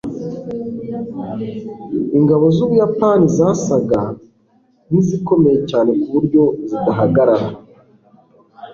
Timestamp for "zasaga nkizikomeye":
3.37-5.59